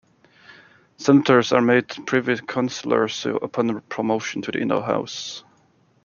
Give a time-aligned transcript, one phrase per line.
[0.97, 5.43] Senators are made Privy Counsellors upon promotion to the Inner House.